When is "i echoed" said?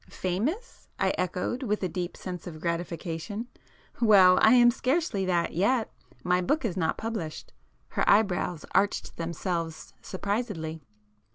0.97-1.61